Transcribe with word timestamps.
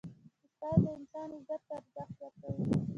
استاد 0.45 0.75
د 0.83 0.87
انسان 0.97 1.29
عزت 1.37 1.61
ته 1.67 1.73
ارزښت 1.79 2.13
ورکوي. 2.21 2.63